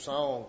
[0.00, 0.46] song,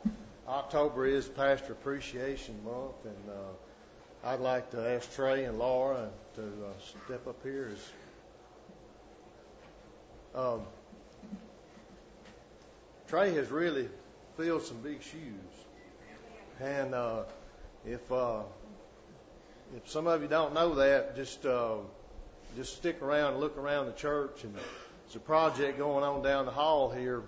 [0.47, 6.41] October is Pastor Appreciation Month, and uh, I'd like to ask Trey and Laura to
[6.41, 7.69] uh, step up here.
[7.73, 7.91] As,
[10.41, 10.61] um,
[13.09, 13.89] Trey has really
[14.37, 15.65] filled some big shoes,
[16.61, 17.23] and uh,
[17.85, 18.43] if uh,
[19.75, 21.75] if some of you don't know that, just uh,
[22.55, 24.45] just stick around and look around the church.
[24.45, 27.23] And there's a project going on down the hall here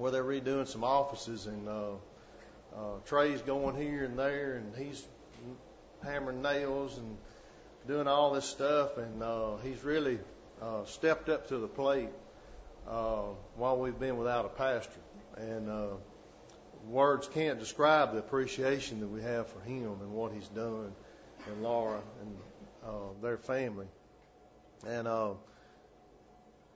[0.00, 1.90] where they're redoing some offices, and uh,
[2.76, 5.04] uh, Trey's going here and there, and he's
[6.02, 7.16] hammering nails and
[7.86, 10.18] doing all this stuff, and uh, he's really
[10.60, 12.10] uh, stepped up to the plate
[12.88, 13.22] uh,
[13.56, 15.00] while we've been without a pastor.
[15.36, 15.86] And uh,
[16.86, 20.92] words can't describe the appreciation that we have for him and what he's done,
[21.46, 22.36] and Laura and
[22.84, 22.90] uh,
[23.22, 23.86] their family.
[24.86, 25.30] And uh,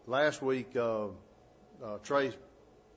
[0.06, 1.06] last week, uh,
[1.84, 2.32] uh, Trey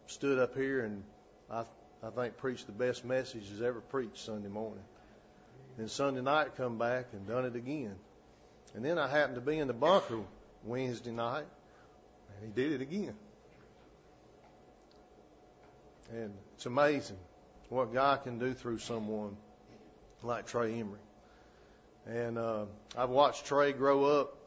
[0.08, 1.04] stood up here and
[1.50, 1.64] I,
[2.04, 4.84] I think preached the best message he's ever preached Sunday morning.
[5.78, 7.96] And Sunday night, come back and done it again.
[8.74, 10.20] And then I happened to be in the bunker
[10.64, 11.46] Wednesday night,
[12.36, 13.16] and he did it again.
[16.12, 17.18] And it's amazing
[17.70, 19.36] what God can do through someone
[20.24, 21.00] like Trey Emery.
[22.06, 22.66] And uh,
[22.98, 24.38] I've watched Trey grow up,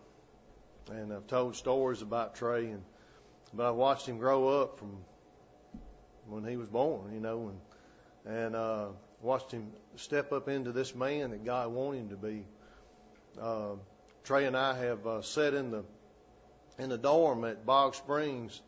[0.91, 2.83] and I've told stories about Trey, and
[3.53, 4.99] but I've watched him grow up from
[6.29, 8.87] when he was born, you know, and and uh,
[9.23, 12.45] watched him step up into this man that God wanted him to be.
[13.41, 13.77] Uh,
[14.25, 15.85] Trey and I have uh, sat in the
[16.79, 18.61] in the dorm at Bogg Springs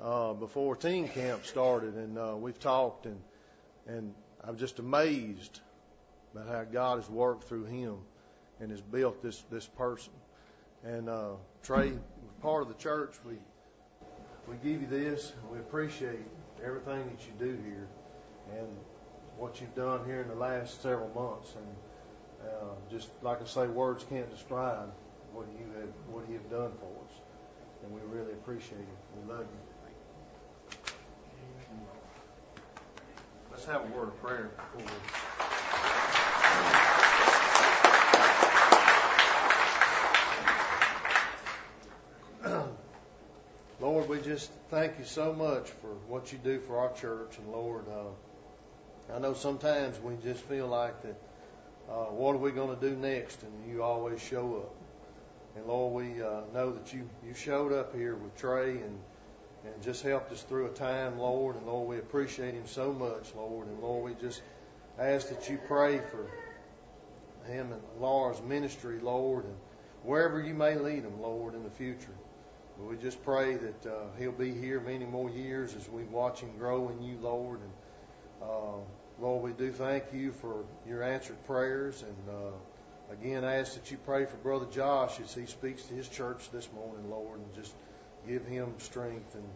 [0.00, 3.20] uh, before teen camp started, and uh, we've talked, and
[3.86, 4.14] and
[4.44, 5.60] I'm just amazed
[6.34, 7.96] about how God has worked through him
[8.60, 10.12] and has built this this person.
[10.84, 11.30] And uh,
[11.62, 11.92] Trey,
[12.40, 13.34] part of the church, we
[14.48, 16.26] we give you this, we appreciate
[16.64, 17.88] everything that you do here,
[18.56, 18.68] and
[19.36, 23.66] what you've done here in the last several months, and uh, just like I say,
[23.66, 24.92] words can't describe
[25.32, 27.12] what you have what you have done for us,
[27.82, 28.98] and we really appreciate it.
[29.20, 29.60] We love you.
[33.50, 34.86] Let's have a word of prayer before
[36.86, 36.91] we.
[43.82, 47.36] Lord, we just thank you so much for what you do for our church.
[47.36, 51.16] And Lord, uh, I know sometimes we just feel like that,
[51.90, 53.42] uh, what are we going to do next?
[53.42, 54.74] And you always show up.
[55.56, 59.00] And Lord, we uh, know that you, you showed up here with Trey and,
[59.64, 61.56] and just helped us through a time, Lord.
[61.56, 63.66] And Lord, we appreciate him so much, Lord.
[63.66, 64.42] And Lord, we just
[64.96, 69.56] ask that you pray for him and Laura's ministry, Lord, and
[70.04, 72.14] wherever you may lead them, Lord, in the future.
[72.88, 76.50] We just pray that uh, he'll be here many more years as we watch him
[76.58, 77.60] grow in you, Lord.
[77.60, 77.72] And
[78.42, 78.76] uh,
[79.20, 82.02] Lord, we do thank you for your answered prayers.
[82.02, 85.94] And uh, again, I ask that you pray for Brother Josh as he speaks to
[85.94, 87.74] his church this morning, Lord, and just
[88.26, 89.48] give him strength and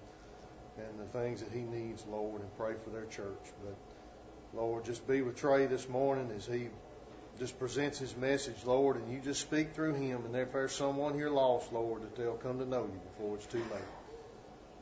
[0.78, 3.52] and the things that he needs, Lord, and pray for their church.
[3.64, 3.76] But
[4.54, 6.68] Lord, just be with Trey this morning as he
[7.38, 10.24] just presents his message, Lord, and you just speak through him.
[10.24, 13.46] And if there's someone here lost, Lord, that they'll come to know you before it's
[13.46, 13.82] too late.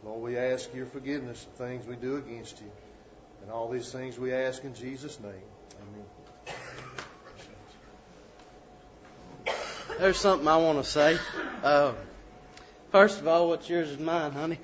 [0.05, 2.71] Lord, we ask your forgiveness of things we do against you.
[3.43, 5.33] And all these things we ask in Jesus' name.
[9.47, 9.55] Amen.
[9.99, 11.19] There's something I want to say.
[11.63, 11.93] Uh,
[12.91, 14.59] first of all, what's yours is mine, honey.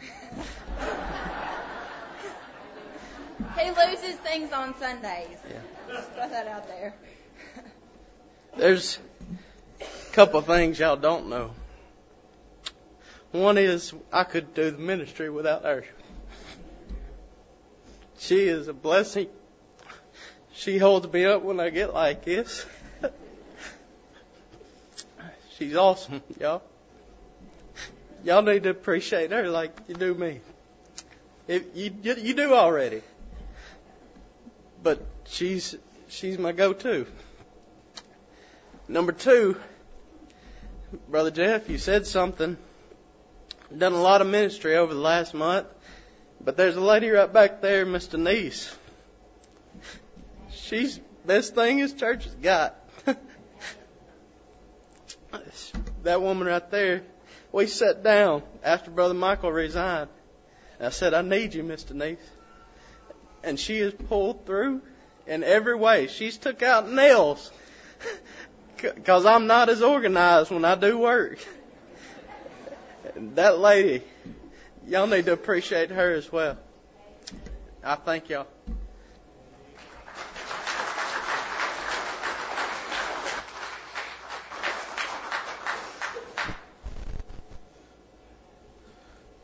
[3.59, 5.37] He loses things on Sundays.
[5.49, 5.61] Yeah.
[5.89, 6.95] Just throw that out there.
[8.57, 8.99] There's
[9.81, 11.53] a couple things y'all don't know.
[13.33, 15.85] One is I could do the ministry without her.
[18.19, 19.29] She is a blessing.
[20.53, 22.67] She holds me up when I get like this.
[25.57, 26.63] She's awesome, y'all.
[28.25, 30.41] Y'all need to appreciate her like you do me.
[31.49, 33.03] If you you do already.
[34.83, 35.77] But she's
[36.09, 37.07] she's my go-to.
[38.91, 39.57] Number two,
[41.09, 42.57] Brother Jeff, you said something.
[43.79, 45.69] Done a lot of ministry over the last month,
[46.41, 48.77] but there's a lady right back there, Miss Denise.
[50.51, 52.75] She's best thing his church has got.
[56.03, 57.05] that woman right there,
[57.53, 60.11] we sat down after Brother Michael resigned.
[60.81, 62.19] And I said, I need you, Miss Denise.
[63.45, 64.83] And she has pulled through
[65.29, 66.09] in every way.
[66.09, 67.53] She's took out nails
[68.83, 71.39] because I'm not as organized when I do work.
[73.17, 74.05] That lady,
[74.87, 76.59] y'all need to appreciate her as well.
[77.83, 78.47] I thank y'all.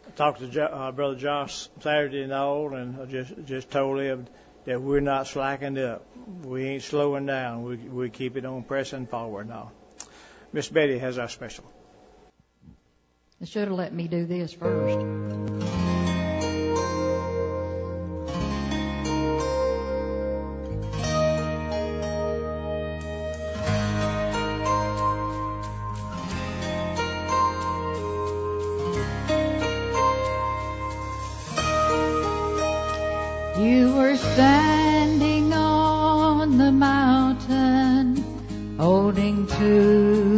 [0.06, 4.26] I talked to uh, Brother Josh Saturday and all, and I just just told him
[4.66, 6.04] that we're not slacking up.
[6.44, 7.62] We ain't slowing down.
[7.62, 9.72] We we keep it on pressing forward now.
[10.52, 11.64] Miss Betty has our special.
[13.40, 15.75] They should have let me do this first.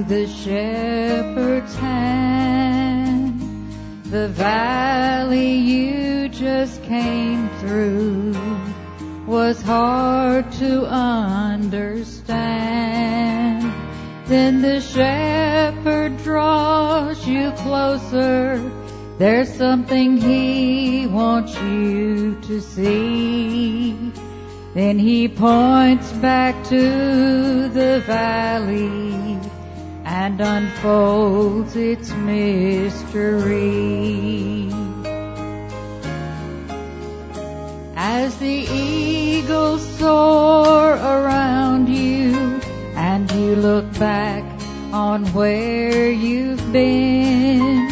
[0.09, 3.39] The shepherd's hand.
[4.05, 8.35] The valley you just came through
[9.27, 12.25] was hard to understand.
[14.25, 18.59] Then the shepherd draws you closer.
[19.19, 23.95] There's something he wants you to see.
[24.73, 29.28] Then he points back to the valley
[30.21, 33.39] and unfolds its mystery.
[37.95, 42.35] As the eagles soar around you
[42.97, 44.43] and you look back
[44.93, 47.89] on where you've been,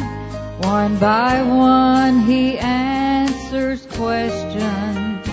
[0.63, 5.25] one by one he answers questions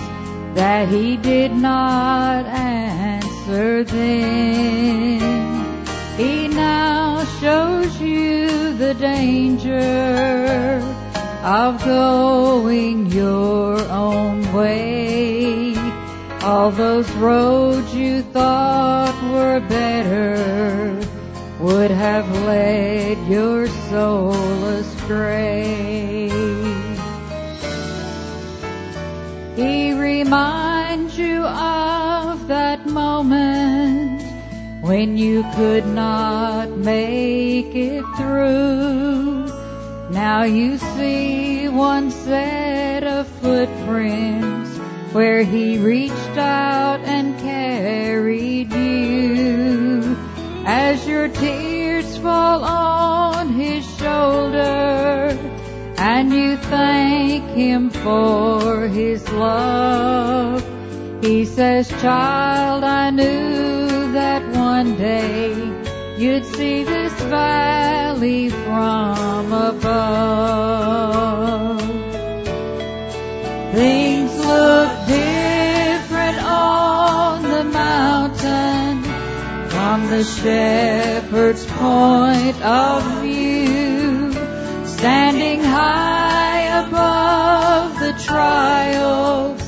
[0.53, 5.42] that he did not answer then.
[6.23, 10.79] He now shows you the danger
[11.43, 15.75] of going your own way.
[16.41, 20.97] All those roads you thought were better
[21.59, 26.29] would have led your soul astray.
[29.57, 33.82] He reminds you of that moment
[34.83, 39.47] when you could not make it through.
[40.11, 44.77] Now you see one set of footprints
[45.13, 50.17] where he reached out and carried you.
[50.65, 55.31] As your tears fall on his shoulder
[55.97, 60.61] and you thank him for his love,
[61.23, 63.72] he says, child, I knew
[64.83, 65.53] one day
[66.17, 70.99] you'd see this valley from above.
[73.73, 79.03] Things look different on the mountain
[79.69, 84.33] from the shepherd's point of view,
[84.85, 89.61] standing high above the trials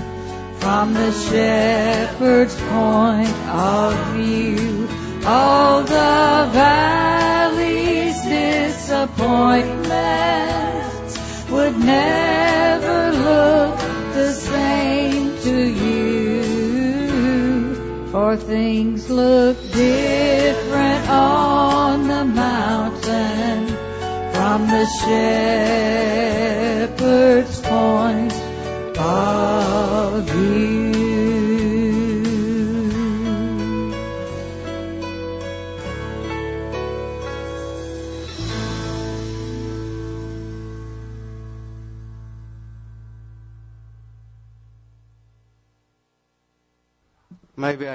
[0.59, 4.89] from the shepherd's point of view.
[5.25, 6.14] All the
[18.37, 23.67] Things look different on the mountain
[24.33, 26.34] from the shepherd's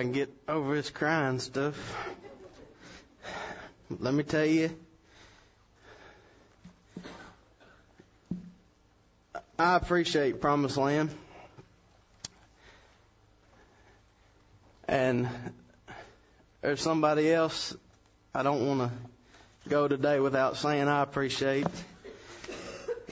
[0.00, 1.76] I can get over this crying stuff.
[3.98, 4.70] Let me tell you,
[9.58, 11.10] I appreciate Promised Land.
[14.88, 15.28] And
[16.62, 17.76] there's somebody else
[18.34, 21.66] I don't want to go today without saying I appreciate.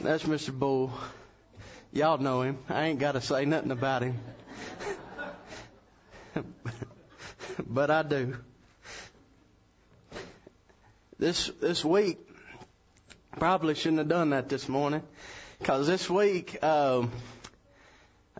[0.00, 0.58] That's Mr.
[0.58, 0.90] Bull.
[1.92, 2.56] Y'all know him.
[2.66, 4.18] I ain't got to say nothing about him.
[7.66, 8.36] but I do.
[11.18, 12.18] this this week
[13.32, 15.02] probably shouldn't have done that this morning
[15.58, 17.10] because this week um,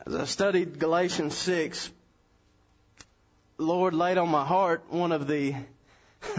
[0.07, 1.91] as I studied Galatians six,
[3.59, 5.55] Lord laid on my heart one of the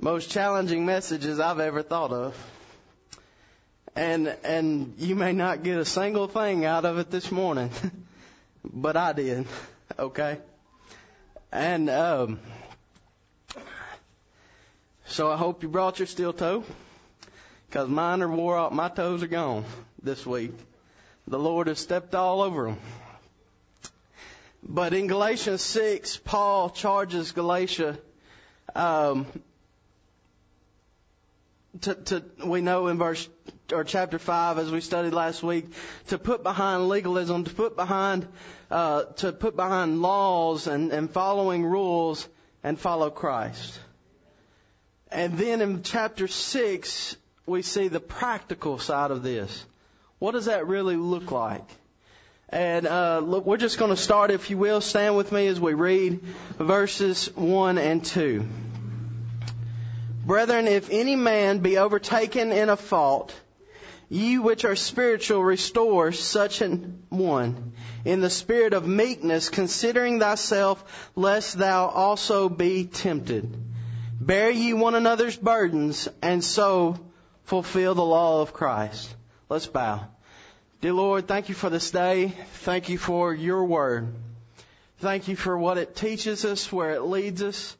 [0.00, 2.36] most challenging messages I've ever thought of.
[3.96, 7.70] And and you may not get a single thing out of it this morning,
[8.64, 9.46] but I did.
[9.98, 10.38] Okay.
[11.52, 12.38] And um,
[15.06, 16.62] so I hope you brought your steel toe,
[17.68, 18.72] because mine are wore out.
[18.72, 19.64] My toes are gone
[20.00, 20.52] this week.
[21.26, 22.78] The Lord has stepped all over them.
[24.62, 27.98] But in Galatians 6, Paul charges Galatia
[28.76, 29.26] um,
[31.82, 33.28] to, to, we know in verse
[33.72, 35.66] or chapter five, as we studied last week,
[36.08, 38.26] to put behind legalism, to put behind,
[38.70, 42.28] uh, to put behind laws and, and following rules,
[42.62, 43.78] and follow Christ.
[45.12, 49.64] And then in chapter six, we see the practical side of this.
[50.18, 51.64] What does that really look like?
[52.48, 55.60] And uh, look, we're just going to start, if you will, stand with me as
[55.60, 56.20] we read
[56.58, 58.46] verses one and two.
[60.30, 63.34] Brethren, if any man be overtaken in a fault,
[64.08, 67.72] ye which are spiritual restore such an one
[68.04, 73.56] in the spirit of meekness, considering thyself, lest thou also be tempted.
[74.20, 76.96] Bear ye one another's burdens, and so
[77.46, 79.12] fulfill the law of Christ.
[79.48, 80.06] Let's bow.
[80.80, 82.28] Dear Lord, thank you for this day.
[82.62, 84.14] Thank you for your word.
[84.98, 87.76] Thank you for what it teaches us, where it leads us.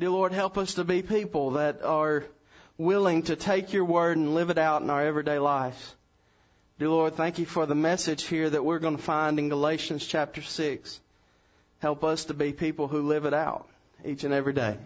[0.00, 2.24] Dear Lord, help us to be people that are
[2.78, 5.94] willing to take your word and live it out in our everyday lives.
[6.78, 10.06] Dear Lord, thank you for the message here that we're going to find in Galatians
[10.06, 10.98] chapter 6.
[11.80, 13.68] Help us to be people who live it out
[14.02, 14.78] each and every day.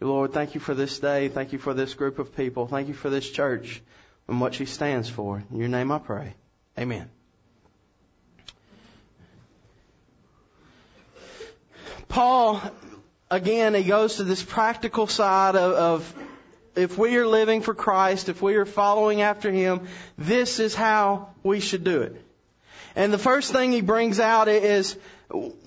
[0.00, 1.28] Dear Lord, thank you for this day.
[1.28, 2.66] Thank you for this group of people.
[2.66, 3.82] Thank you for this church
[4.26, 5.44] and what she stands for.
[5.50, 6.32] In your name I pray.
[6.78, 7.10] Amen.
[12.08, 12.62] Paul
[13.34, 16.14] again, he goes to this practical side of, of
[16.76, 19.86] if we are living for Christ, if we are following after Him,
[20.18, 22.20] this is how we should do it.
[22.96, 24.96] And the first thing he brings out is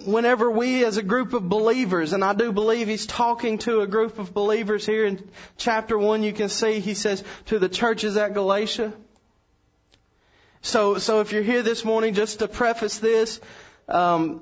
[0.05, 3.88] whenever we as a group of believers, and I do believe he's talking to a
[3.88, 8.15] group of believers here in chapter one, you can see he says to the churches
[8.15, 8.93] at Galatia.
[10.62, 13.41] So, so if you're here this morning, just to preface this,
[13.89, 14.41] um,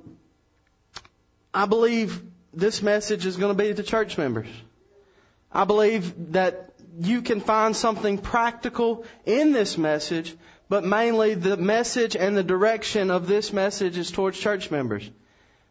[1.54, 2.22] I believe
[2.56, 4.48] this message is going to be to church members.
[5.52, 10.36] I believe that you can find something practical in this message,
[10.70, 15.10] but mainly the message and the direction of this message is towards church members.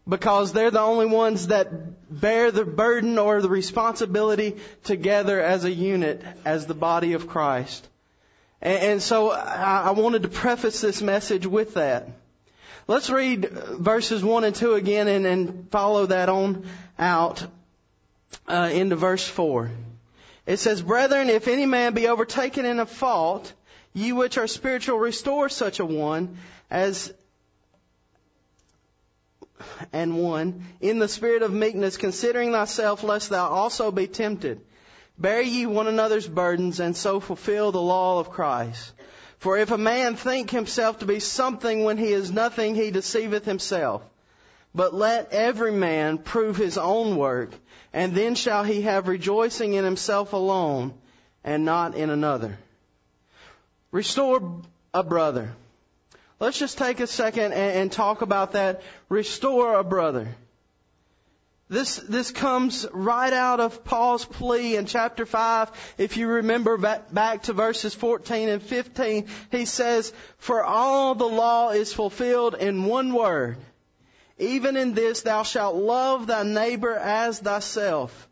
[0.06, 5.70] Because they're the only ones that bear the burden or the responsibility together as a
[5.70, 7.88] unit, as the body of Christ.
[8.60, 12.08] And, so I wanted to preface this message with that.
[12.86, 16.66] Let's read verses 1 and 2 again and, and follow that on
[16.98, 17.46] out
[18.46, 19.70] uh, into verse 4.
[20.46, 23.50] It says, Brethren, if any man be overtaken in a fault,
[23.94, 26.36] ye which are spiritual restore such a one
[26.70, 27.12] as
[29.92, 34.60] and one in the spirit of meekness, considering thyself, lest thou also be tempted.
[35.16, 38.92] Bear ye one another's burdens, and so fulfill the law of Christ.
[39.44, 43.44] For if a man think himself to be something when he is nothing, he deceiveth
[43.44, 44.00] himself.
[44.74, 47.50] But let every man prove his own work,
[47.92, 50.94] and then shall he have rejoicing in himself alone,
[51.44, 52.58] and not in another.
[53.90, 54.62] Restore
[54.94, 55.52] a brother.
[56.40, 58.80] Let's just take a second and, talk about that.
[59.10, 60.34] Restore a brother.
[61.68, 65.94] This, this comes right out of Paul's plea in chapter 5.
[65.96, 71.24] If you remember back, back to verses 14 and 15, he says, For all the
[71.24, 73.56] law is fulfilled in one word.
[74.38, 78.28] Even in this thou shalt love thy neighbor as thyself.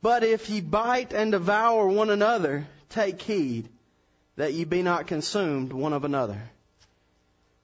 [0.00, 3.68] But if ye bite and devour one another, take heed
[4.36, 6.40] that ye be not consumed one of another.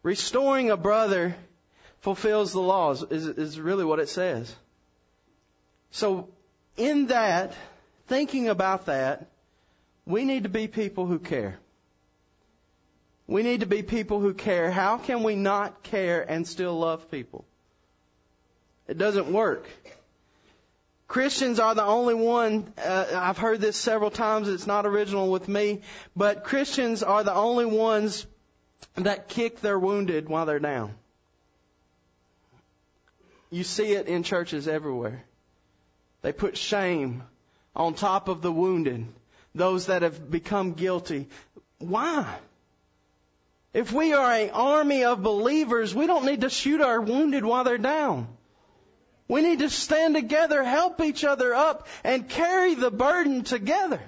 [0.03, 1.35] Restoring a brother
[2.05, 4.55] fulfills the laws, is, is really what it says.
[5.91, 6.29] So,
[6.77, 7.55] in that,
[8.09, 9.31] thinking about that,
[10.05, 11.59] we need to be people who care.
[13.27, 14.71] We need to be people who care.
[14.71, 17.47] How can we not care and still love people?
[18.87, 19.67] It doesn't work.
[21.09, 25.49] Christians are the only one, uh, I've heard this several times, it's not original with
[25.49, 25.81] me,
[26.15, 28.27] but Christians are the only ones
[28.97, 30.97] that kick their wounded while they're down.
[33.55, 35.23] You see it in churches everywhere.
[36.23, 37.23] They put shame
[37.77, 39.07] on top of the wounded,
[39.55, 41.29] those that have become guilty.
[41.79, 42.27] Why?
[43.73, 47.63] If we are an army of believers, we don't need to shoot our wounded while
[47.63, 48.27] they're down.
[49.29, 54.01] We need to stand together, help each other up, and carry the burden together.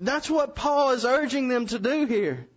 [0.00, 2.48] That's what Paul is urging them to do here.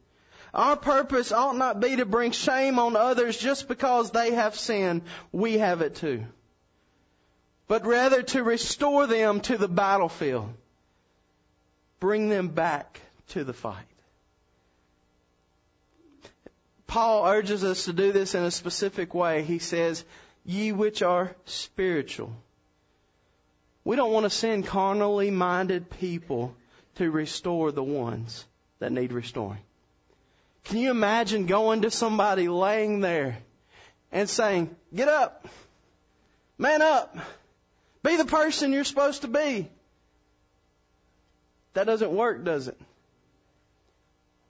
[0.54, 5.02] Our purpose ought not be to bring shame on others just because they have sinned.
[5.32, 6.26] We have it too.
[7.68, 10.54] But rather to restore them to the battlefield.
[12.00, 13.86] Bring them back to the fight.
[16.86, 19.42] Paul urges us to do this in a specific way.
[19.42, 20.06] He says,
[20.46, 22.32] ye which are spiritual.
[23.84, 26.54] We don't want to send carnally minded people
[26.96, 28.46] to restore the ones
[28.78, 29.62] that need restoring.
[30.66, 33.38] Can you imagine going to somebody laying there
[34.12, 35.48] and saying, get up,
[36.58, 37.18] man up,
[38.04, 39.70] be the person you're supposed to be?
[41.74, 42.80] That doesn't work, does it?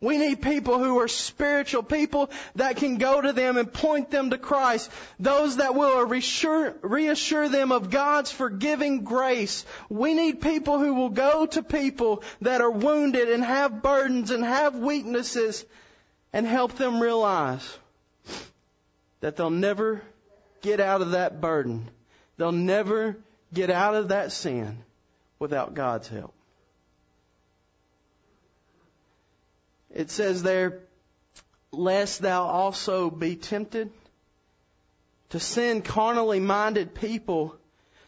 [0.02, 4.32] We need people who are spiritual, people that can go to them and point them
[4.32, 9.66] to Christ, those that will reassure, reassure them of God's forgiving grace.
[9.88, 14.44] We need people who will go to people that are wounded and have burdens and
[14.44, 15.64] have weaknesses
[16.34, 17.78] and help them realize
[19.22, 20.02] that they'll never
[20.62, 21.90] get out of that burden.
[22.38, 23.18] They'll never
[23.54, 24.80] get out of that sin
[25.38, 26.34] without God's help.
[29.94, 30.80] It says there,
[31.72, 33.92] lest thou also be tempted
[35.30, 37.56] to send carnally minded people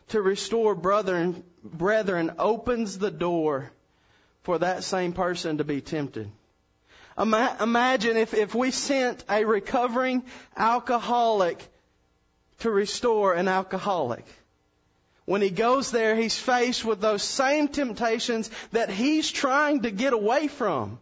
[0.10, 3.72] to restore brethren, brethren opens the door
[4.44, 6.30] for that same person to be tempted.
[7.18, 10.24] Imagine if, if we sent a recovering
[10.58, 11.66] alcoholic
[12.60, 14.26] to restore an alcoholic.
[15.26, 20.14] When he goes there, he's faced with those same temptations that he's trying to get
[20.14, 21.00] away from.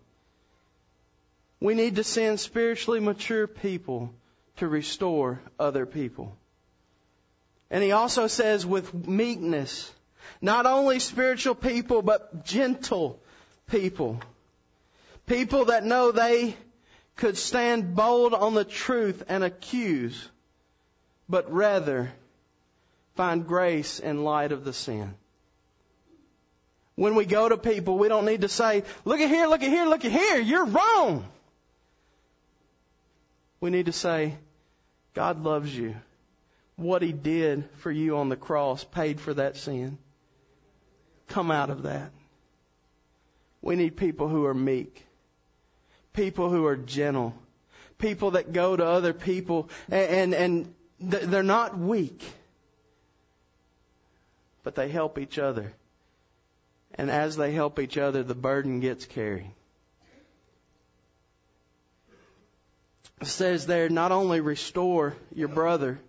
[1.60, 4.14] We need to send spiritually mature people
[4.58, 6.36] to restore other people.
[7.70, 9.92] And he also says with meekness,
[10.42, 13.20] not only spiritual people, but gentle
[13.68, 14.20] people.
[15.26, 16.56] People that know they
[17.16, 20.30] could stand bold on the truth and accuse,
[21.30, 22.12] but rather
[23.16, 25.14] find grace in light of the sin.
[26.96, 29.70] When we go to people, we don't need to say, look at here, look at
[29.70, 31.26] here, look at here, you're wrong.
[33.60, 34.36] We need to say,
[35.14, 35.96] God loves you.
[36.76, 39.98] What He did for you on the cross paid for that sin.
[41.30, 42.12] Come out of that.
[43.62, 45.06] We need people who are meek.
[46.14, 47.34] People who are gentle.
[47.98, 52.24] People that go to other people and, and, and they're not weak.
[54.64, 55.74] But they help each other.
[56.96, 59.52] And as they help each other, the burden gets carried.
[63.22, 66.00] It says there, not only restore your brother,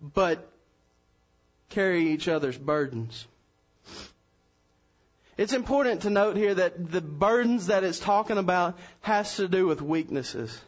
[0.00, 0.50] but
[1.68, 3.26] carry each other's burdens.
[5.36, 9.66] It's important to note here that the burdens that it's talking about has to do
[9.66, 10.58] with weaknesses.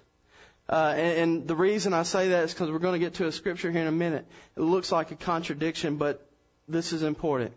[0.68, 3.26] Uh, and, and the reason I say that is because we're going to get to
[3.26, 4.26] a scripture here in a minute.
[4.56, 6.26] It looks like a contradiction, but
[6.68, 7.52] this is important.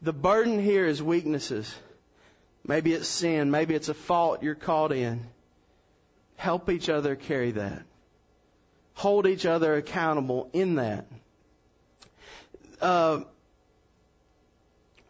[0.00, 1.74] The burden here is weaknesses.
[2.66, 3.50] Maybe it's sin.
[3.50, 5.26] Maybe it's a fault you're caught in.
[6.36, 7.82] Help each other carry that.
[8.94, 11.04] Hold each other accountable in that.
[12.80, 13.20] Uh,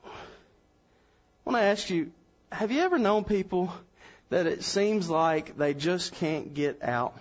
[0.04, 2.12] I want to ask you,
[2.52, 3.72] have you ever known people
[4.28, 7.20] that it seems like they just can't get out?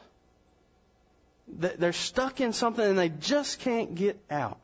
[1.57, 4.59] That they're stuck in something and they just can't get out.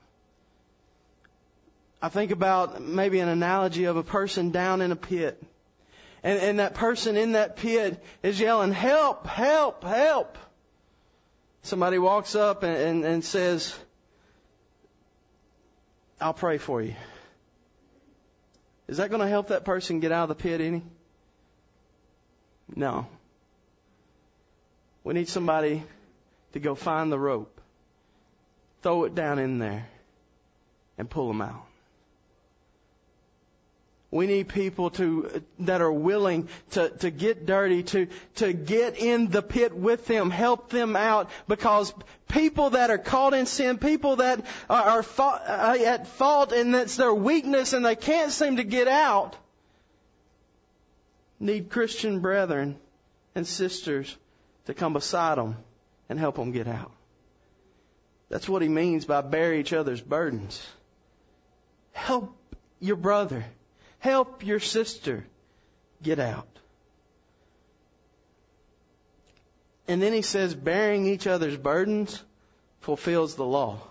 [1.99, 5.41] I think about maybe an analogy of a person down in a pit
[6.21, 10.37] and, and that person in that pit is yelling, help, help, help.
[11.63, 13.75] Somebody walks up and, and, and says,
[16.21, 16.93] I'll pray for you.
[18.87, 20.83] Is that going to help that person get out of the pit any?
[22.75, 23.07] No.
[25.03, 25.83] We need somebody
[26.53, 27.59] to go find the rope,
[28.81, 29.87] throw it down in there,
[30.97, 31.65] and pull them out.
[34.15, 39.29] We need people to, that are willing to, to get dirty, to, to get in
[39.29, 41.93] the pit with them, help them out, because
[42.29, 46.95] people that are caught in sin, people that are, are uh, at fault and that's
[46.95, 49.35] their weakness and they can't seem to get out,
[51.37, 52.77] need Christian brethren
[53.35, 54.15] and sisters
[54.67, 55.57] to come beside them
[56.07, 56.93] and help them get out.
[58.29, 60.65] That's what he means by bear each other's burdens.
[61.91, 62.33] Help
[62.79, 63.43] your brother.
[64.05, 65.25] Help your sister
[66.03, 66.47] get out.
[69.87, 72.21] And then he says, bearing each other's burdens
[72.81, 73.81] fulfills the law.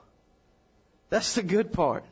[1.11, 2.05] That's the good part.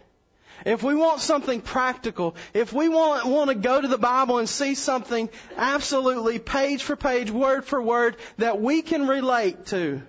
[0.66, 4.48] If we want something practical, if we want, want to go to the Bible and
[4.48, 10.02] see something absolutely page for page, word for word that we can relate to,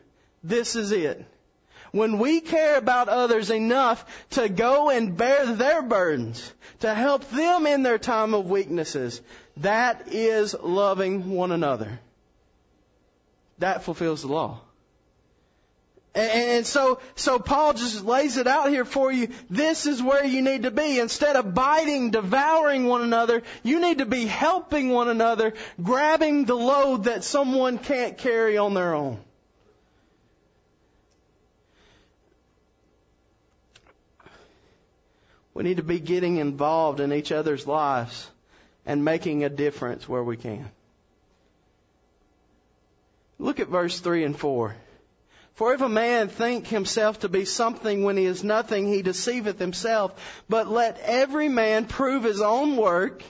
[0.44, 1.24] this is it.
[1.94, 7.68] When we care about others enough to go and bear their burdens, to help them
[7.68, 9.22] in their time of weaknesses,
[9.58, 12.00] that is loving one another.
[13.60, 14.62] That fulfills the law.
[16.16, 19.30] And so, so Paul just lays it out here for you.
[19.52, 21.00] This is where you need to be.
[21.00, 26.56] Instead of biting, devouring one another, you need to be helping one another, grabbing the
[26.56, 29.20] load that someone can't carry on their own.
[35.54, 38.30] We need to be getting involved in each other's lives
[38.86, 40.70] and making a difference where we can.
[43.40, 44.76] Look at verse 3 and 4.
[45.56, 49.60] For if a man think himself to be something when he is nothing, he deceiveth
[49.60, 50.44] himself.
[50.50, 53.22] But let every man prove his own work,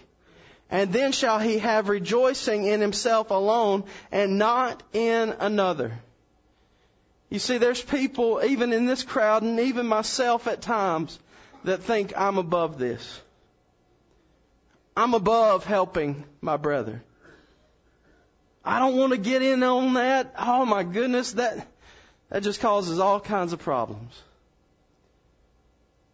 [0.69, 5.99] and then shall he have rejoicing in himself alone, and not in another.
[7.29, 11.19] You see, there's people, even in this crowd, and even myself at times,
[11.63, 13.21] that think I'm above this.
[14.95, 17.01] I'm above helping my brother.
[18.63, 20.35] I don't want to get in on that.
[20.37, 21.67] Oh my goodness, that,
[22.29, 24.13] that just causes all kinds of problems.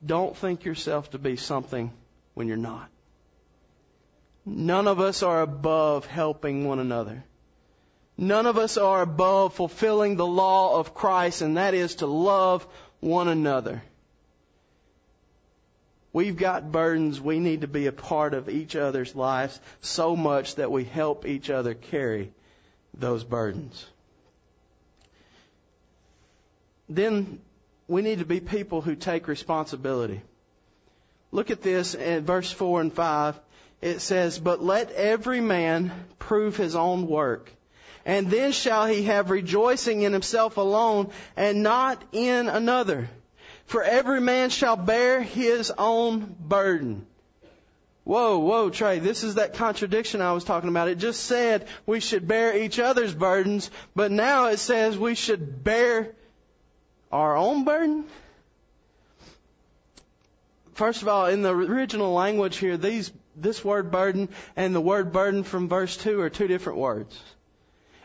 [0.05, 1.91] Don't think yourself to be something
[2.33, 2.89] when you're not.
[4.45, 7.23] None of us are above helping one another.
[8.17, 12.67] None of us are above fulfilling the law of Christ, and that is to love
[12.99, 13.83] one another.
[16.11, 17.21] We've got burdens.
[17.21, 21.25] We need to be a part of each other's lives so much that we help
[21.25, 22.31] each other carry
[22.93, 23.85] those burdens.
[26.87, 27.39] Then
[27.87, 30.21] we need to be people who take responsibility.
[31.31, 33.39] Look at this in verse 4 and 5.
[33.81, 37.51] It says, But let every man prove his own work,
[38.05, 43.09] and then shall he have rejoicing in himself alone and not in another.
[43.69, 47.05] For every man shall bear his own burden.
[48.03, 50.87] Whoa, whoa, Trey, this is that contradiction I was talking about.
[50.87, 55.63] It just said we should bear each other's burdens, but now it says we should
[55.63, 56.15] bear
[57.11, 58.05] our own burden.
[60.73, 65.13] First of all, in the original language here, these, this word burden and the word
[65.13, 67.21] burden from verse 2 are two different words.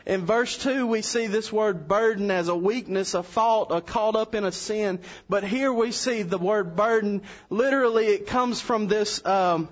[0.05, 4.15] In verse 2, we see this word burden as a weakness, a fault, a caught
[4.15, 4.99] up in a sin.
[5.27, 9.67] But here we see the word burden, literally it comes from this um,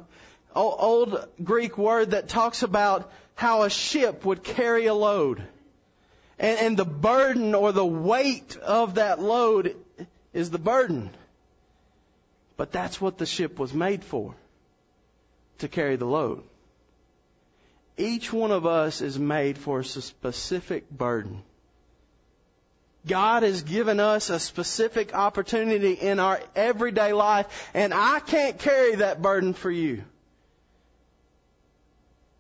[0.56, 5.44] old Greek word that talks about how a ship would carry a load.
[6.40, 9.76] And, and the burden or the weight of that load
[10.34, 11.12] is the burden.
[12.58, 14.34] But that's what the ship was made for,
[15.60, 16.44] to carry the load.
[17.98, 21.44] Each one of us is made for a specific burden.
[23.06, 28.96] God has given us a specific opportunity in our everyday life, and I can't carry
[28.96, 30.04] that burden for you.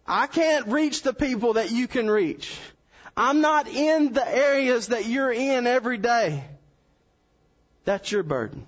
[0.07, 2.57] I can't reach the people that you can reach.
[3.15, 6.43] I'm not in the areas that you're in every day.
[7.85, 8.65] That's your burden.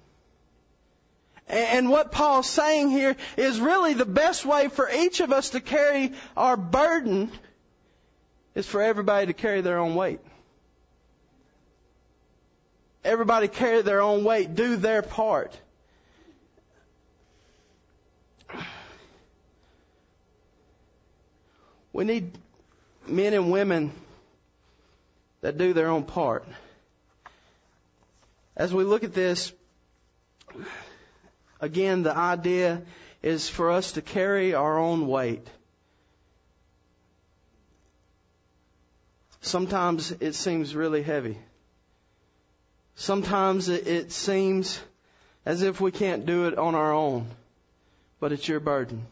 [1.48, 5.62] And what Paul's saying here is really the best way for each of us to
[5.62, 7.32] carry our burden
[8.56, 10.20] is for everybody to carry their own weight.
[13.04, 15.56] Everybody carry their own weight, do their part.
[21.94, 22.38] We need
[23.08, 23.92] men and women
[25.42, 26.46] that do their own part.
[28.58, 29.54] As we look at this,
[31.66, 32.84] Again, the idea
[33.24, 35.48] is for us to carry our own weight.
[39.42, 41.40] Sometimes it seems really heavy.
[42.94, 44.80] Sometimes it, seems
[45.44, 47.26] as if we can't do it on our own,
[48.20, 49.08] but it's your burden.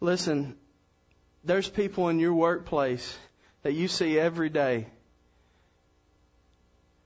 [0.00, 0.56] Listen,
[1.44, 3.16] there's people in your workplace
[3.62, 4.88] that you see every day.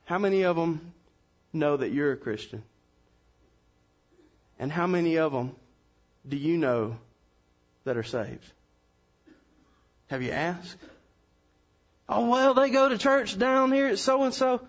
[0.07, 0.95] How many of them
[1.53, 2.63] know that you're a Christian?
[4.59, 5.55] And how many of them
[6.29, 6.97] do you know
[7.85, 8.53] that are saved?
[10.09, 10.77] Have you asked?
[12.09, 14.61] Oh, well, they go to church down here at so and so.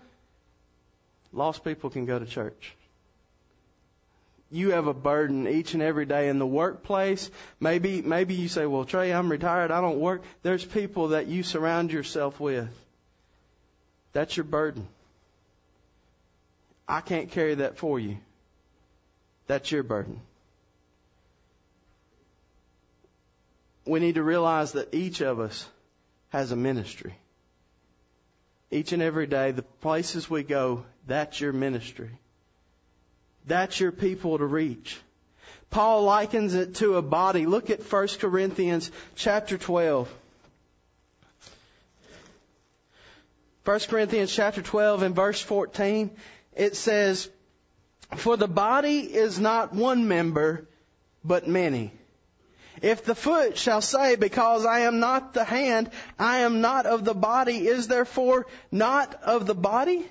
[1.32, 2.74] lost people can go to church.
[4.50, 7.30] You have a burden each and every day in the workplace.
[7.60, 9.70] Maybe, maybe you say, well, Trey, I'm retired.
[9.70, 10.22] I don't work.
[10.42, 12.68] There's people that you surround yourself with.
[14.14, 14.88] That's your burden.
[16.88, 18.16] I can't carry that for you.
[19.48, 20.20] That's your burden.
[23.84, 25.66] We need to realize that each of us
[26.28, 27.14] has a ministry.
[28.70, 32.10] Each and every day, the places we go, that's your ministry.
[33.46, 35.00] That's your people to reach.
[35.70, 37.46] Paul likens it to a body.
[37.46, 40.14] Look at 1 Corinthians chapter 12.
[43.64, 46.10] 1 Corinthians chapter 12 and verse 14,
[46.54, 47.30] it says,
[48.16, 50.66] For the body is not one member,
[51.24, 51.92] but many.
[52.80, 57.04] If the foot shall say, Because I am not the hand, I am not of
[57.04, 60.06] the body, is therefore not of the body?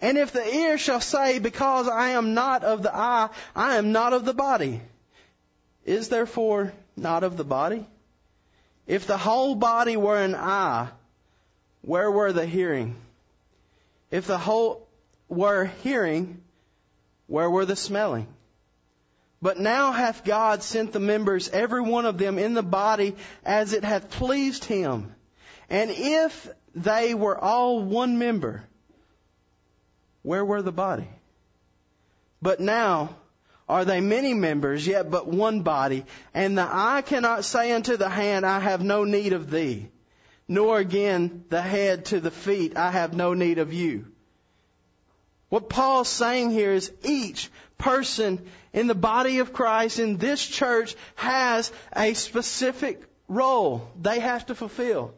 [0.00, 3.92] And if the ear shall say, Because I am not of the eye, I am
[3.92, 4.80] not of the body,
[5.84, 7.86] is therefore not of the body?
[8.86, 10.88] If the whole body were an eye,
[11.82, 12.96] where were the hearing?
[14.10, 14.86] If the whole
[15.28, 16.42] were hearing,
[17.26, 18.28] where were the smelling?
[19.42, 23.72] But now hath God sent the members, every one of them, in the body as
[23.72, 25.14] it hath pleased him.
[25.68, 28.64] And if they were all one member,
[30.22, 31.08] where were the body?
[32.40, 33.16] But now
[33.68, 36.04] are they many members, yet but one body.
[36.32, 39.88] And the eye cannot say unto the hand, I have no need of thee.
[40.48, 44.06] Nor again the head to the feet, I have no need of you.
[45.48, 50.96] What Paul's saying here is each person in the body of Christ in this church
[51.14, 55.14] has a specific role they have to fulfill.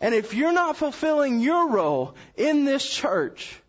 [0.00, 3.60] And if you're not fulfilling your role in this church,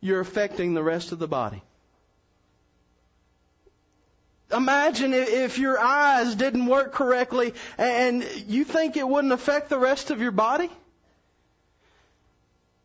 [0.00, 1.62] you're affecting the rest of the body.
[4.52, 10.10] Imagine if your eyes didn't work correctly and you think it wouldn't affect the rest
[10.10, 10.70] of your body?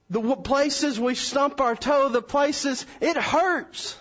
[0.09, 3.97] The places we stump our toe, the places, it hurts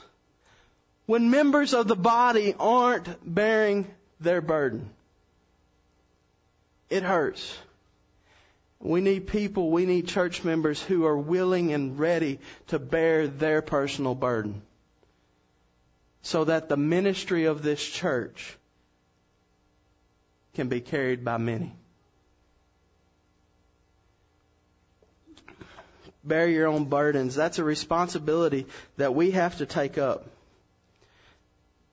[1.06, 3.86] when members of the body aren't bearing
[4.20, 4.90] their burden.
[6.88, 7.56] It hurts.
[8.80, 13.60] We need people, we need church members who are willing and ready to bear their
[13.60, 14.62] personal burden
[16.22, 18.56] so that the ministry of this church
[20.54, 21.74] can be carried by many.
[26.24, 27.34] Bear your own burdens.
[27.34, 30.26] That's a responsibility that we have to take up.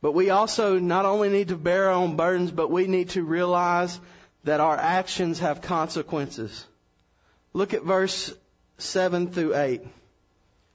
[0.01, 3.23] But we also not only need to bear our own burdens, but we need to
[3.23, 3.99] realize
[4.43, 6.65] that our actions have consequences.
[7.53, 8.33] Look at verse
[8.77, 9.81] 7 through 8.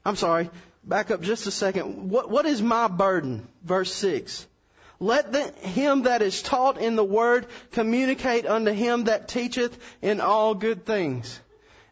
[0.03, 0.49] I'm sorry,
[0.83, 2.09] back up just a second.
[2.09, 3.47] What, what is my burden?
[3.63, 4.45] Verse 6.
[4.99, 10.21] Let the, him that is taught in the word communicate unto him that teacheth in
[10.21, 11.39] all good things.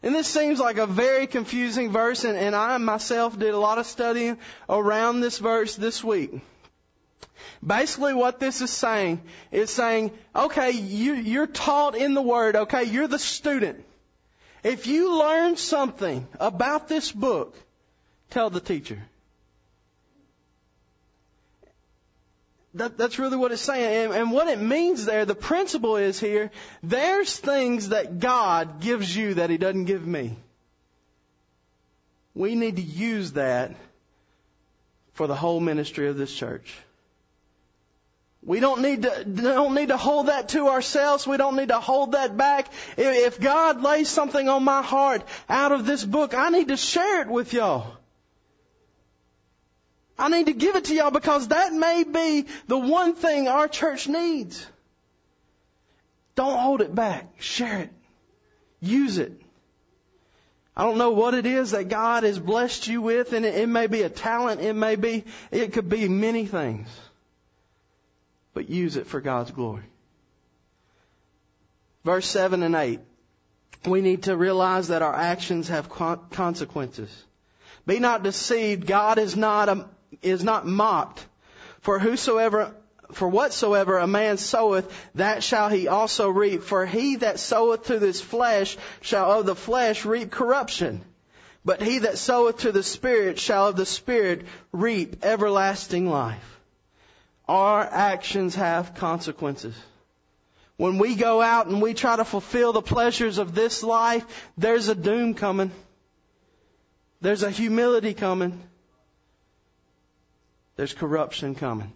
[0.02, 3.78] And this seems like a very confusing verse, and, and I myself did a lot
[3.78, 6.40] of studying around this verse this week.
[7.64, 12.84] Basically what this is saying is saying, okay, you, you're taught in the Word, okay,
[12.84, 13.84] you're the student.
[14.62, 17.54] If you learn something about this book,
[18.30, 19.02] tell the teacher.
[22.74, 24.06] That, that's really what it's saying.
[24.06, 26.50] And, and what it means there, the principle is here,
[26.82, 30.36] there's things that God gives you that He doesn't give me.
[32.34, 33.74] We need to use that
[35.14, 36.72] for the whole ministry of this church.
[38.42, 41.26] We don't need to don't need to hold that to ourselves.
[41.26, 42.72] We don't need to hold that back.
[42.96, 47.20] If God lays something on my heart out of this book, I need to share
[47.20, 47.99] it with y'all.
[50.20, 53.68] I need to give it to y'all because that may be the one thing our
[53.68, 54.66] church needs.
[56.34, 57.40] Don't hold it back.
[57.40, 57.90] Share it.
[58.80, 59.32] Use it.
[60.76, 63.68] I don't know what it is that God has blessed you with, and it, it
[63.68, 66.88] may be a talent, it may be, it could be many things
[68.54, 69.84] but use it for God's glory.
[72.04, 73.00] Verse 7 and 8.
[73.86, 77.24] We need to realize that our actions have consequences.
[77.86, 78.86] Be not deceived.
[78.86, 79.88] God is not, a,
[80.22, 81.24] is not mocked.
[81.80, 82.74] For whosoever,
[83.12, 86.62] for whatsoever a man soweth, that shall he also reap.
[86.62, 91.02] For he that soweth to this flesh shall of the flesh reap corruption.
[91.64, 96.50] But he that soweth to the Spirit shall of the Spirit reap everlasting life
[97.50, 99.74] our actions have consequences.
[100.76, 104.24] When we go out and we try to fulfill the pleasures of this life,
[104.56, 105.72] there's a doom coming.
[107.20, 108.62] There's a humility coming.
[110.80, 111.92] There's corruption coming.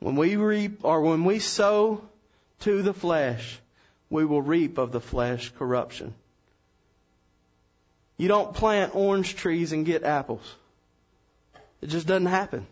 [0.00, 2.02] When we reap or when we sow
[2.62, 3.60] to the flesh,
[4.10, 6.14] we will reap of the flesh corruption.
[8.16, 10.52] You don't plant orange trees and get apples.
[11.80, 12.66] It just doesn't happen.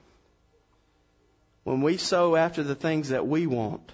[1.62, 3.88] When we sow after the things that we want,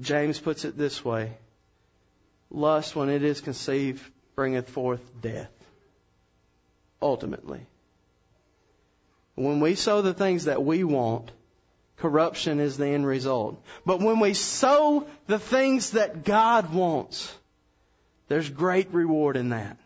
[0.00, 1.36] James puts it this way
[2.50, 4.02] Lust, when it is conceived,
[4.34, 5.53] bringeth forth death.
[7.04, 7.60] Ultimately.
[9.34, 11.30] When we sow the things that we want,
[11.98, 13.62] corruption is the end result.
[13.84, 17.30] But when we sow the things that God wants,
[18.28, 19.76] there's great reward in that.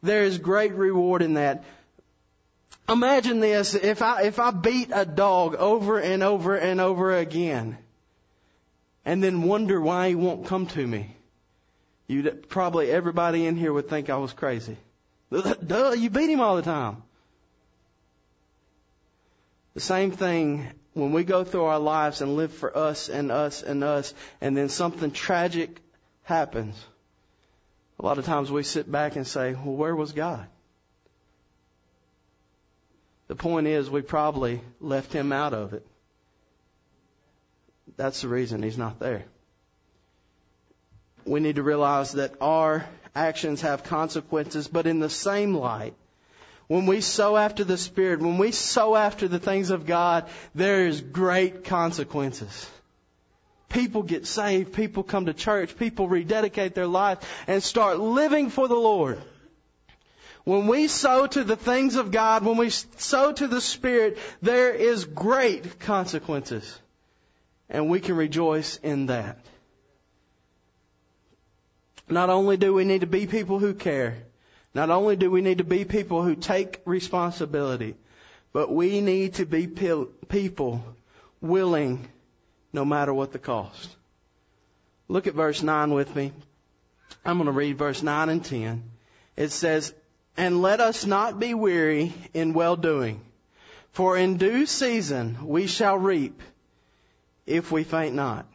[0.00, 1.64] There is great reward in that.
[2.88, 7.76] Imagine this, if I, if I beat a dog over and over and over again,
[9.04, 11.16] and then wonder why he won't come to me,
[12.06, 14.76] you probably everybody in here would think I was crazy.
[15.30, 17.02] Duh, you beat him all the time.
[19.74, 23.62] The same thing when we go through our lives and live for us and us
[23.62, 25.80] and us, and then something tragic
[26.24, 26.74] happens.
[28.00, 30.46] A lot of times we sit back and say, well, where was God?
[33.28, 35.86] The point is, we probably left him out of it.
[37.96, 39.24] That's the reason he's not there.
[41.24, 42.86] We need to realize that our
[43.18, 45.94] actions have consequences, but in the same light,
[46.68, 50.86] when we sow after the Spirit, when we sow after the things of God, there
[50.86, 52.70] is great consequences.
[53.68, 58.68] People get saved, people come to church, people rededicate their life and start living for
[58.68, 59.20] the Lord.
[60.44, 64.72] When we sow to the things of God, when we sow to the Spirit, there
[64.72, 66.78] is great consequences.
[67.68, 69.38] And we can rejoice in that.
[72.10, 74.16] Not only do we need to be people who care,
[74.74, 77.96] not only do we need to be people who take responsibility,
[78.52, 80.84] but we need to be people
[81.40, 82.08] willing
[82.72, 83.94] no matter what the cost.
[85.08, 86.32] Look at verse 9 with me.
[87.24, 88.82] I'm going to read verse 9 and 10.
[89.36, 89.94] It says,
[90.36, 93.20] And let us not be weary in well doing,
[93.92, 96.42] for in due season we shall reap
[97.46, 98.46] if we faint not.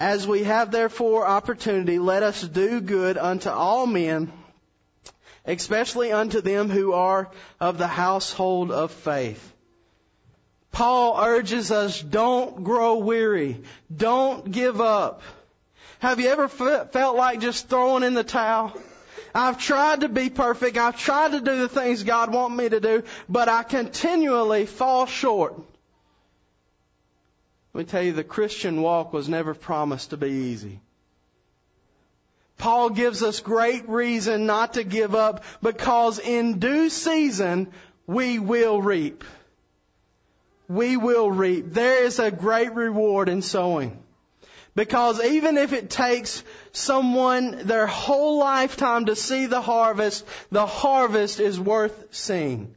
[0.00, 4.32] As we have therefore opportunity, let us do good unto all men,
[5.44, 9.52] especially unto them who are of the household of faith.
[10.70, 13.60] Paul urges us, don't grow weary.
[13.94, 15.22] Don't give up.
[15.98, 18.80] Have you ever felt like just throwing in the towel?
[19.34, 20.76] I've tried to be perfect.
[20.76, 25.06] I've tried to do the things God wants me to do, but I continually fall
[25.06, 25.54] short.
[27.78, 30.80] Let me tell you, the Christian walk was never promised to be easy.
[32.56, 37.68] Paul gives us great reason not to give up because in due season
[38.04, 39.22] we will reap.
[40.66, 41.66] We will reap.
[41.72, 44.02] There is a great reward in sowing.
[44.74, 51.38] Because even if it takes someone their whole lifetime to see the harvest, the harvest
[51.38, 52.74] is worth seeing.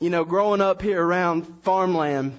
[0.00, 2.38] You know, growing up here around farmland,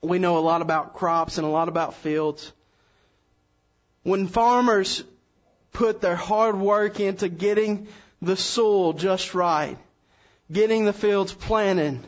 [0.00, 2.52] we know a lot about crops and a lot about fields.
[4.02, 5.04] When farmers
[5.72, 7.88] put their hard work into getting
[8.20, 9.78] the soil just right,
[10.50, 12.00] getting the fields planted,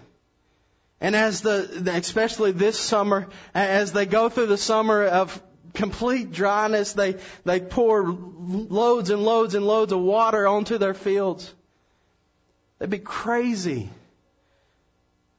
[1.01, 5.43] and as the, especially this summer, as they go through the summer of
[5.73, 11.53] complete dryness, they, they pour loads and loads and loads of water onto their fields.
[12.79, 13.91] They'd be crazy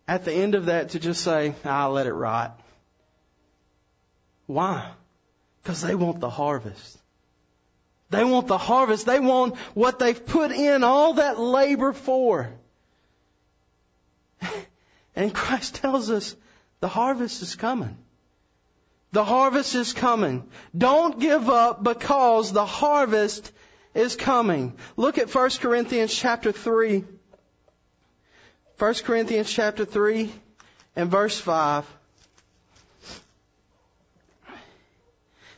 [0.08, 2.60] at the end of that to just say, I'll let it rot.
[4.46, 4.92] Why?
[5.64, 6.98] Because they want the harvest.
[8.12, 9.06] They want the harvest.
[9.06, 12.54] They want what they've put in all that labor for.
[15.18, 16.36] And Christ tells us
[16.82, 17.98] the harvest is coming.
[19.14, 20.44] The harvest is coming.
[20.78, 23.54] Don't give up because the harvest
[23.94, 24.74] is coming.
[24.98, 27.06] Look at 1 Corinthians chapter 3
[28.78, 30.30] 1 Corinthians chapter 3
[30.98, 31.86] and verse 5.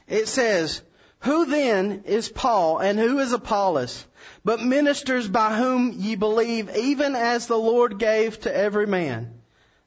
[0.07, 0.83] It says,
[1.21, 4.05] Who then is Paul and who is Apollos,
[4.45, 9.33] but ministers by whom ye believe, even as the Lord gave to every man?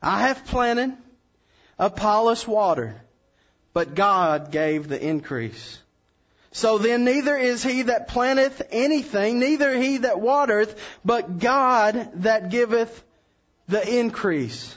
[0.02, 0.96] I have planted,
[1.78, 3.00] Apollos watered,
[3.72, 5.78] but God gave the increase.
[6.50, 12.50] So then neither is he that planteth anything, neither he that watereth, but God that
[12.50, 13.04] giveth
[13.70, 14.76] the increase.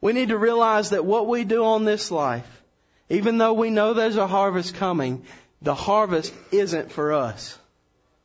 [0.00, 2.62] We need to realize that what we do on this life,
[3.08, 5.24] even though we know there's a harvest coming,
[5.62, 7.56] the harvest isn't for us.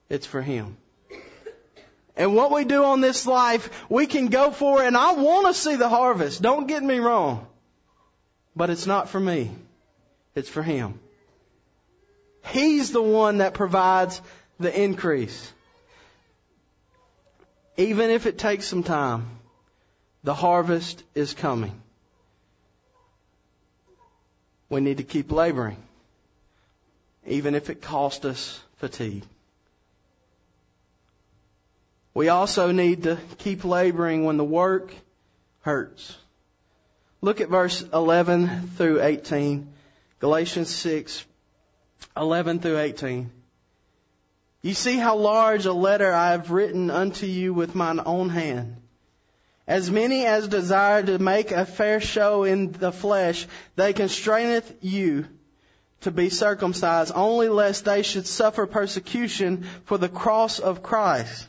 [0.09, 0.75] It's for Him.
[2.17, 5.53] And what we do on this life, we can go for, and I want to
[5.53, 6.41] see the harvest.
[6.41, 7.47] Don't get me wrong.
[8.55, 9.51] But it's not for me.
[10.35, 10.99] It's for Him.
[12.47, 14.21] He's the one that provides
[14.59, 15.53] the increase.
[17.79, 19.25] Even if it takes some time,
[20.25, 21.81] the harvest is coming.
[24.67, 25.77] We need to keep laboring,
[27.25, 29.23] even if it costs us fatigue.
[32.13, 34.93] We also need to keep laboring when the work
[35.61, 36.17] hurts.
[37.21, 39.71] Look at verse 11 through 18.
[40.19, 41.23] Galatians 6,
[42.17, 43.31] 11 through 18.
[44.61, 48.75] You see how large a letter I have written unto you with mine own hand.
[49.65, 55.27] As many as desire to make a fair show in the flesh, they constraineth you
[56.01, 61.47] to be circumcised, only lest they should suffer persecution for the cross of Christ.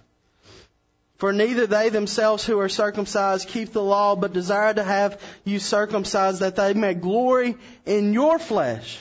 [1.17, 5.59] For neither they themselves who are circumcised keep the law, but desire to have you
[5.59, 8.99] circumcised that they may glory in your flesh.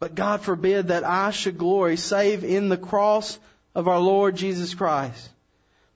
[0.00, 3.38] But God forbid that I should glory save in the cross
[3.74, 5.28] of our Lord Jesus Christ,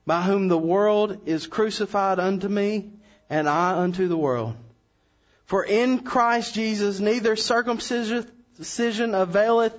[0.06, 2.90] by whom the world is crucified unto me
[3.30, 4.54] and I unto the world.
[5.46, 8.26] For in Christ Jesus neither circumcision
[9.14, 9.78] availeth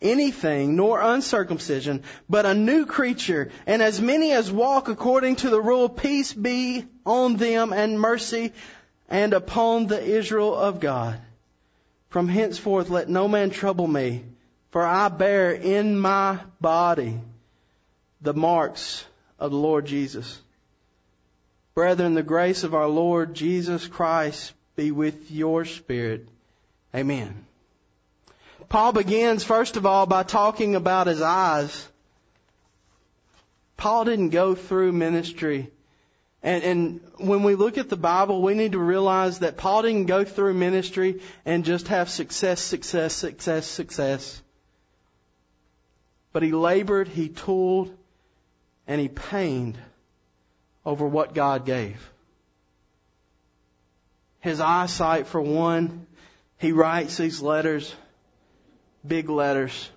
[0.00, 3.50] anything, nor uncircumcision, but a new creature.
[3.66, 8.52] And as many as walk according to the rule, peace be on them and mercy
[9.08, 11.20] and upon the Israel of God.
[12.12, 14.22] From henceforth let no man trouble me,
[14.70, 17.18] for I bear in my body
[18.20, 19.02] the marks
[19.38, 20.38] of the Lord Jesus.
[21.74, 26.28] Brethren, the grace of our Lord Jesus Christ be with your spirit.
[26.94, 27.46] Amen.
[28.68, 31.88] Paul begins, first of all, by talking about his eyes.
[33.78, 35.71] Paul didn't go through ministry.
[36.42, 40.06] And, and when we look at the Bible, we need to realize that Paul didn't
[40.06, 44.42] go through ministry and just have success, success, success, success.
[46.32, 47.96] But he labored, he toiled,
[48.86, 49.78] and he pained
[50.84, 52.10] over what God gave.
[54.40, 56.06] His eyesight, for one,
[56.58, 57.94] he writes these letters
[59.06, 59.90] big letters.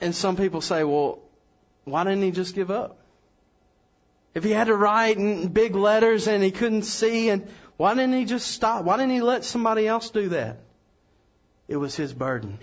[0.00, 1.20] And some people say, well,
[1.86, 2.98] why didn't he just give up?
[4.34, 8.12] If he had to write in big letters and he couldn't see, and why didn't
[8.12, 8.84] he just stop?
[8.84, 10.58] Why didn't he let somebody else do that?
[11.68, 12.58] It was his burden.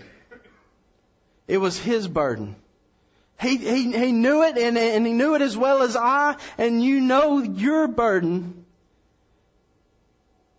[1.48, 2.56] It was his burden.
[3.40, 6.82] He, he, he knew it and, and he knew it as well as I, and
[6.82, 8.64] you know your burden.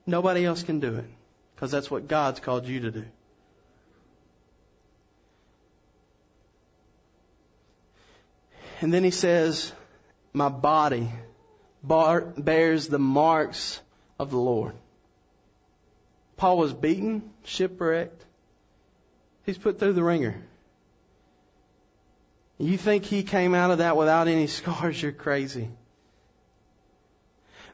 [0.07, 1.05] Nobody else can do it.
[1.55, 3.05] Because that's what God's called you to do.
[8.82, 9.71] And then he says,
[10.34, 11.09] My body
[11.84, 13.80] bar- bears the marks
[14.19, 14.73] of the Lord.
[16.38, 18.26] Paul was beaten, shipwrecked.
[19.45, 20.36] He's put through the wringer.
[22.57, 25.01] You think he came out of that without any scars?
[25.01, 25.69] You're crazy.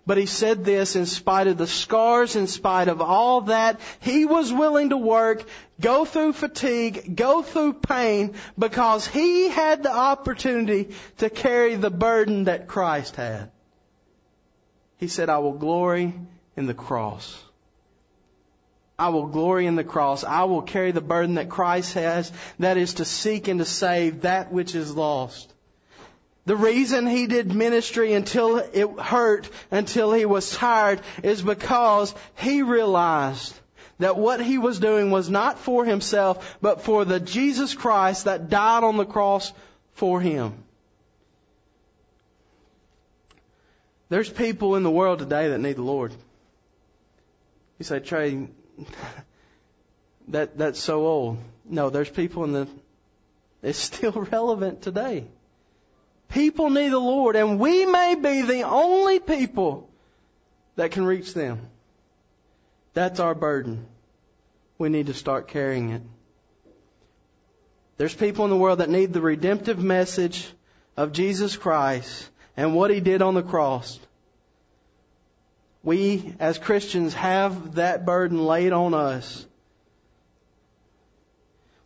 [0.06, 4.26] But he said this in spite of the scars, in spite of all that, he
[4.26, 5.44] was willing to work,
[5.80, 12.46] go through fatigue, go through pain, because he had the opportunity to carry the burden
[12.46, 13.52] that Christ had.
[14.98, 16.14] He said, I will glory
[16.58, 17.44] in the cross.
[18.98, 20.24] I will glory in the cross.
[20.24, 24.22] I will carry the burden that Christ has, that is to seek and to save
[24.22, 25.52] that which is lost.
[26.46, 32.64] The reason he did ministry until it hurt, until he was tired, is because he
[32.64, 33.58] realized
[34.00, 38.50] that what he was doing was not for himself, but for the Jesus Christ that
[38.50, 39.54] died on the cross
[39.94, 40.64] for him.
[44.10, 46.12] There's people in the world today that need the Lord.
[47.78, 48.50] You say, Trey,
[50.30, 51.38] that, that's so old.
[51.64, 52.68] No, there's people in the,
[53.62, 55.28] it's still relevant today.
[56.32, 59.90] People need the Lord, and we may be the only people
[60.78, 61.60] that can reach them.
[62.94, 63.86] That's our burden.
[64.78, 66.02] We need to start carrying it.
[67.98, 70.50] There's people in the world that need the redemptive message
[70.98, 74.00] of Jesus Christ and what He did on the cross.
[75.84, 79.46] We, as Christians, have that burden laid on us.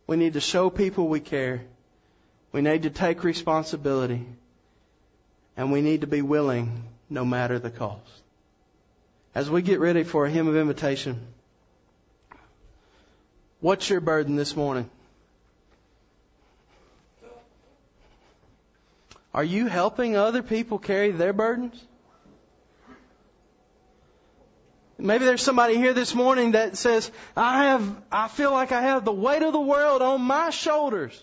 [0.06, 1.62] We need to show people we care.
[2.56, 4.24] We need to take responsibility.
[5.58, 8.22] And we need to be willing no matter the cost.
[9.34, 11.20] As we get ready for a hymn of invitation,
[13.60, 14.88] what's your burden this morning?
[19.34, 21.78] Are you helping other people carry their burdens?
[24.96, 29.04] Maybe there's somebody here this morning that says, I have, I feel like I have
[29.04, 31.22] the weight of the world on my shoulders.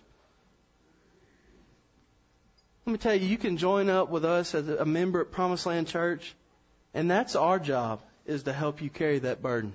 [2.86, 5.66] Let me tell you, you can join up with us as a member at Promised
[5.66, 6.36] Land Church,
[6.94, 9.72] and that's our job, is to help you carry that burden.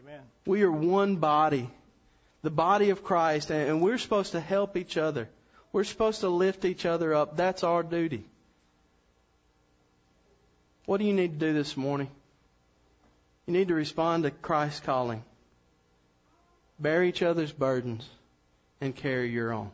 [0.00, 0.20] Amen.
[0.46, 1.68] We are one body,
[2.42, 5.28] the body of Christ, and we're supposed to help each other.
[5.70, 7.36] We're supposed to lift each other up.
[7.36, 8.24] That's our duty.
[10.86, 12.08] What do you need to do this morning?
[13.46, 15.22] You need to respond to Christ's calling.
[16.78, 18.08] Bear each other's burdens
[18.80, 19.70] and carry your own.